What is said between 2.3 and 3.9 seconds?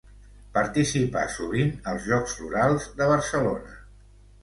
Florals de Barcelona.